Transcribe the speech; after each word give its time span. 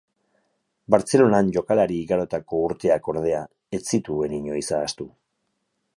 Bartzelonan 0.93 1.51
jokalari 1.57 1.99
igarotako 2.05 2.63
urteak 2.69 3.11
ordea, 3.15 3.45
ez 3.79 3.83
zituen 3.93 4.37
inoiz 4.39 4.67
ahaztu. 4.79 5.09